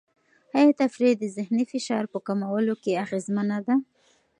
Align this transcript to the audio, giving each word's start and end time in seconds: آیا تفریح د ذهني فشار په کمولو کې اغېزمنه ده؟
آیا 0.57 0.73
تفریح 0.81 1.13
د 1.19 1.23
ذهني 1.35 1.63
فشار 1.71 2.03
په 2.13 2.19
کمولو 2.27 2.73
کې 2.83 2.99
اغېزمنه 3.03 3.57
ده؟ 3.65 3.75